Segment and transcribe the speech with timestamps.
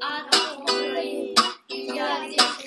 [0.00, 1.34] À trampoline,
[1.68, 2.63] il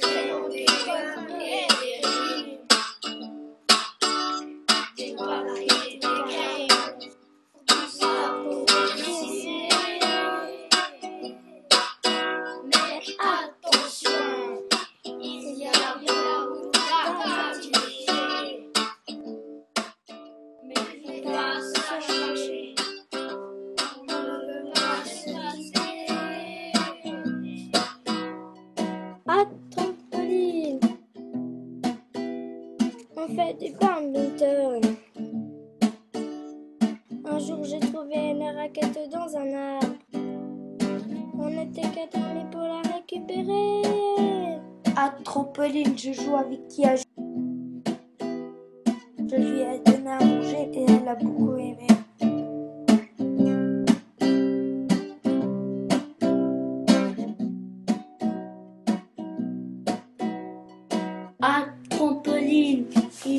[33.29, 34.81] on fait du badminton.
[37.25, 39.95] Un jour j'ai trouvé une raquette dans un arbre.
[41.39, 43.81] On était quatre amis pour la récupérer.
[44.95, 45.13] À
[45.95, 46.95] je joue avec Kia.
[49.29, 51.87] Je lui ai donné à manger et elle a beaucoup aimé.
[61.41, 61.76] À il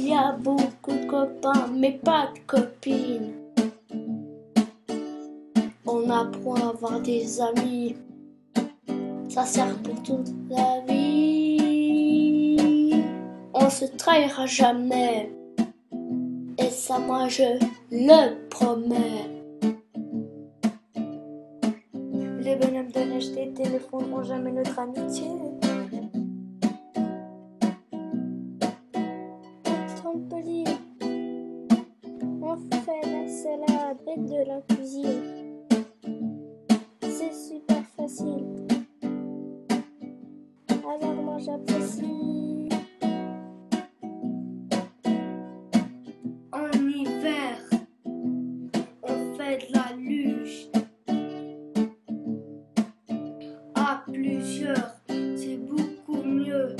[0.09, 3.35] y a beaucoup de copains, mais pas de copines.
[5.87, 7.95] On apprend à avoir des amis,
[9.29, 11.79] ça sert pour toute la vie.
[13.53, 15.31] On se trahira jamais,
[16.59, 17.59] et ça moi je
[17.91, 19.27] le promets.
[22.41, 25.27] Les bonhommes de neige d'été ne fondront jamais notre amitié.
[33.41, 35.63] C'est la bête de la cuisine.
[37.03, 38.67] C'est super facile.
[40.69, 42.69] Alors moi j'apprécie.
[46.51, 47.59] En hiver,
[49.05, 50.69] on fait de la luge.
[53.77, 54.97] À plusieurs,
[55.37, 56.77] c'est beaucoup mieux.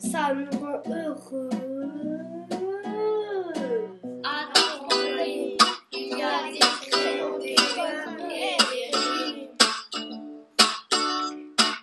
[0.00, 2.33] Ça nous rend heureux.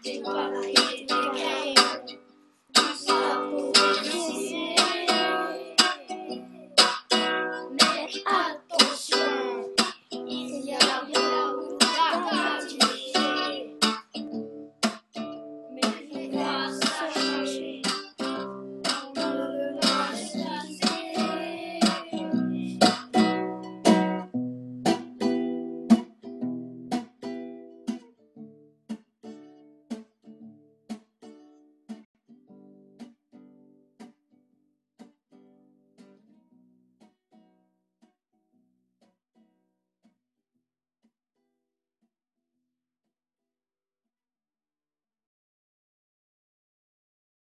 [0.04, 0.81] Father.